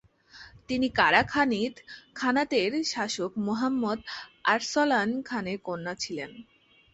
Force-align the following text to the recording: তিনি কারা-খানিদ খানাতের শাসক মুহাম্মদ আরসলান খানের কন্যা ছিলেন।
তিনি 0.69 0.87
কারা-খানিদ 0.91 1.73
খানাতের 2.15 2.71
শাসক 2.85 3.31
মুহাম্মদ 3.47 3.99
আরসলান 4.45 5.09
খানের 5.29 5.59
কন্যা 5.67 5.93
ছিলেন। 5.95 6.31